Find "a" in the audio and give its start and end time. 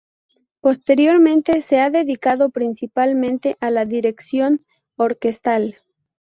3.59-3.69